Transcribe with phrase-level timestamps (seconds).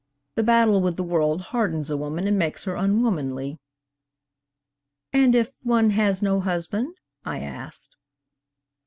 [0.33, 3.59] The battle with the world hardens a woman and makes her unwomanly.'
[5.13, 7.95] 'And if one has no husband?' I asked.